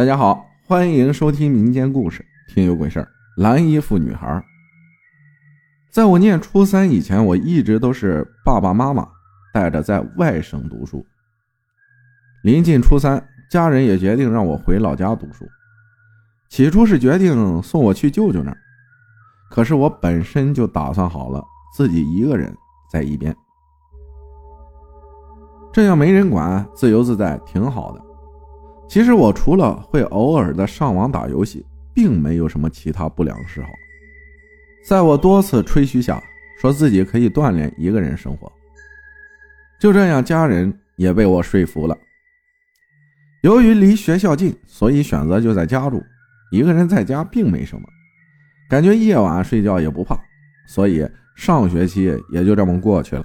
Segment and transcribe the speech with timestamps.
[0.00, 3.04] 大家好，欢迎收听民间故事《听有鬼事儿》。
[3.36, 4.42] 蓝衣服女孩，
[5.92, 9.06] 在我念初三以前，我一直都是爸爸妈妈
[9.52, 11.04] 带着在外省读书。
[12.42, 15.46] 临近初三，家人也决定让我回老家读书。
[16.48, 18.56] 起初是决定送我去舅舅那儿，
[19.50, 21.44] 可是我本身就打算好了
[21.76, 22.56] 自己一个人
[22.90, 23.36] 在一边，
[25.70, 28.09] 这样没人管，自由自在，挺好的。
[28.90, 31.64] 其实我除了会偶尔的上网打游戏，
[31.94, 33.68] 并没有什么其他不良嗜好。
[34.84, 36.20] 在我多次吹嘘下，
[36.60, 38.50] 说自己可以锻炼一个人生活。
[39.80, 41.96] 就这样，家人也被我说服了。
[43.42, 46.02] 由于离学校近，所以选择就在家住。
[46.50, 47.86] 一个人在家并没什么，
[48.68, 50.18] 感觉夜晚睡觉也不怕，
[50.66, 53.24] 所以上学期也就这么过去了。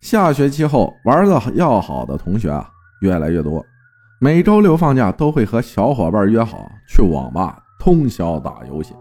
[0.00, 2.70] 下学期后，玩的要好的同学啊
[3.02, 3.62] 越来越多。
[4.20, 8.92] 每周六放假都会和小伙伴约好去网吧通宵打游戏，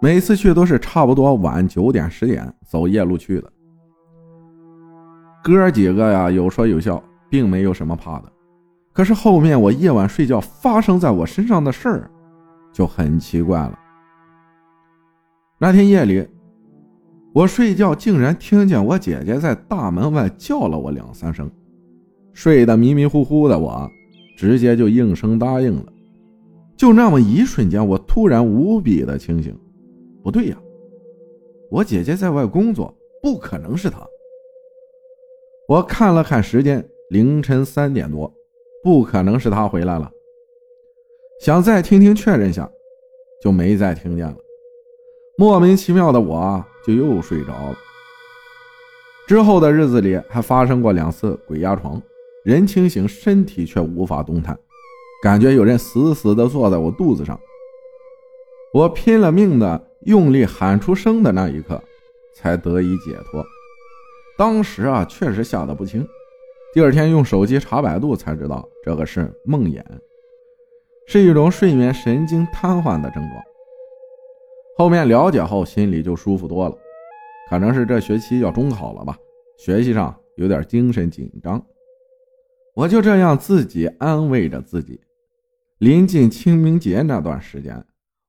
[0.00, 3.52] 每次去都是差不多晚九点十点走夜路去的。
[5.42, 8.32] 哥几个呀有说有笑，并没有什么怕的。
[8.92, 12.10] 可是后面我夜晚睡觉发生在我身上的事儿
[12.72, 13.76] 就很奇怪了。
[15.58, 16.24] 那天夜里，
[17.34, 21.50] 我睡觉竟然听见我姐姐在大门外叫了我两三声，
[22.32, 23.90] 睡得迷迷糊糊的我。
[24.36, 25.92] 直接就应声答应了，
[26.76, 29.58] 就那么一瞬间，我突然无比的清醒。
[30.22, 30.58] 不对呀，
[31.70, 34.06] 我姐姐在外工作，不可能是她。
[35.68, 38.32] 我看了看时间，凌晨三点多，
[38.82, 40.10] 不可能是她回来了。
[41.40, 42.70] 想再听听确认下，
[43.42, 44.36] 就没再听见了。
[45.38, 47.76] 莫名其妙的，我就又睡着了。
[49.26, 52.00] 之后的日子里，还发生过两次鬼压床。
[52.46, 54.56] 人清醒，身体却无法动弹，
[55.20, 57.36] 感觉有人死死地坐在我肚子上。
[58.72, 61.82] 我拼了命的用力喊出声的那一刻，
[62.36, 63.44] 才得以解脱。
[64.38, 66.06] 当时啊，确实吓得不轻。
[66.72, 69.82] 第二天用手机查百度才知道，这个是梦魇，
[71.08, 73.42] 是一种睡眠神经瘫痪的症状。
[74.78, 76.78] 后面了解后，心里就舒服多了。
[77.50, 79.18] 可能是这学期要中考了吧，
[79.58, 81.60] 学习上有点精神紧张。
[82.76, 85.00] 我就这样自己安慰着自己。
[85.78, 87.82] 临近清明节那段时间，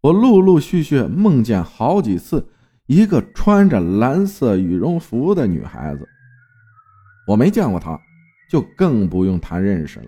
[0.00, 2.48] 我陆陆续续梦见好几次
[2.86, 6.08] 一个穿着蓝色羽绒服的女孩子。
[7.26, 7.98] 我没见过她，
[8.48, 10.06] 就更不用谈认识了。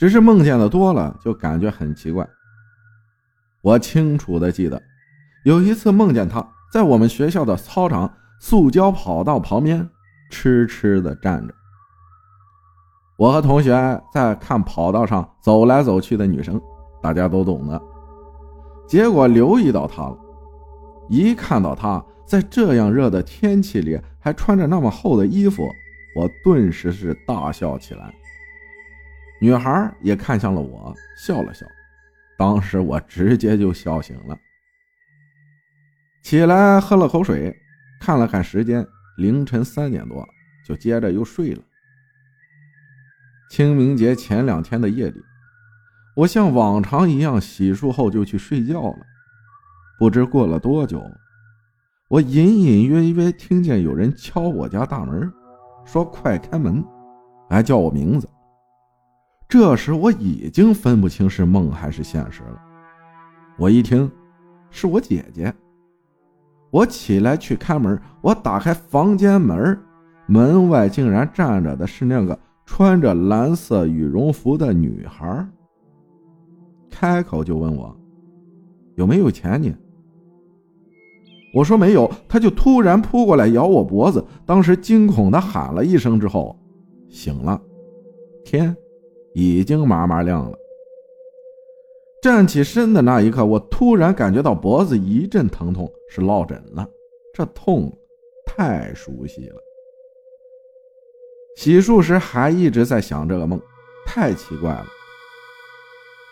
[0.00, 2.28] 只是梦见的多了，就感觉很奇怪。
[3.60, 4.82] 我清楚的记得，
[5.44, 9.88] 有一次梦见她在我们学校的操场塑胶跑道旁边
[10.28, 11.54] 痴痴的站着。
[13.22, 13.70] 我和同学
[14.10, 16.60] 在看跑道上走来走去的女生，
[17.00, 17.80] 大家都懂的。
[18.88, 20.18] 结果留意到她了，
[21.08, 25.62] 一看到她在这样热的天气里还穿着那么厚的衣服，
[26.16, 28.12] 我顿时是大笑起来。
[29.40, 31.64] 女孩也看向了我，笑了笑。
[32.36, 34.36] 当时我直接就笑醒了，
[36.24, 37.56] 起来喝了口水，
[38.00, 38.84] 看了看时间，
[39.16, 40.26] 凌晨三点多，
[40.66, 41.62] 就接着又睡了。
[43.52, 45.22] 清明节前两天的夜里，
[46.16, 48.96] 我像往常一样洗漱后就去睡觉了。
[49.98, 51.04] 不知过了多久，
[52.08, 55.30] 我隐隐约约听见有人敲我家大门，
[55.84, 56.82] 说：“快开门！”
[57.50, 58.26] 还叫我名字。
[59.50, 62.58] 这时我已经分不清是梦还是现实了。
[63.58, 64.10] 我一听，
[64.70, 65.52] 是我姐姐。
[66.70, 69.78] 我起来去开门，我打开房间门，
[70.24, 72.38] 门外竟然站着的是那个。
[72.64, 75.46] 穿着蓝色羽绒服的女孩
[76.90, 77.94] 开口就问我
[78.96, 79.74] 有没有钱你？
[81.54, 86.58] 我说没有，他就突然扑过来咬我脖子，当时惊恐的喊了一声之后
[87.08, 87.60] 醒了，
[88.44, 88.74] 天
[89.34, 90.56] 已经麻麻亮了。
[92.22, 96.88] 站起身的那一刻，我突然感觉到脖子一阵疼痛，是落枕了，
[97.34, 97.92] 这痛
[98.46, 99.56] 太熟悉了。
[101.54, 103.60] 洗漱时还一直在想这个梦，
[104.06, 104.86] 太奇怪了。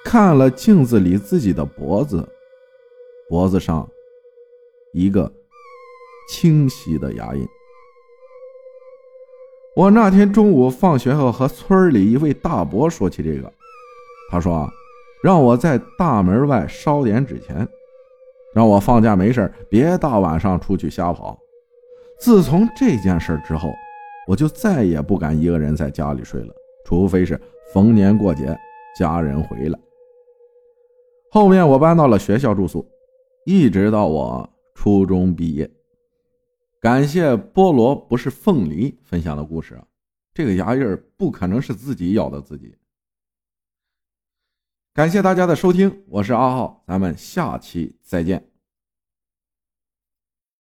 [0.05, 2.27] 看了镜子里自己的脖子，
[3.29, 3.89] 脖子上
[4.93, 5.31] 一个
[6.29, 7.47] 清晰的牙印。
[9.77, 13.53] 我那天中午放学后和村里一位大伯说起这个，
[14.31, 14.69] 他说
[15.23, 17.69] 让我在大门外烧点纸钱，
[18.55, 21.39] 让我放假没事别大晚上出去瞎跑。
[22.19, 23.71] 自从这件事之后。
[24.31, 26.55] 我就再也不敢一个人在家里睡了，
[26.85, 27.37] 除非是
[27.75, 28.57] 逢年过节，
[28.97, 29.81] 家人回来。
[31.33, 32.89] 后面我搬到了学校住宿，
[33.45, 35.69] 一直到我初中毕业。
[36.81, 39.85] 感谢菠萝不是凤梨分享的故事啊，
[40.33, 42.73] 这个牙印不可能是自己咬的自己。
[44.95, 48.50] 感谢大家的收听，我是阿浩，咱们下期再见。